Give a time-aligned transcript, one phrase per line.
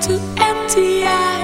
[0.00, 1.39] to empty eyes.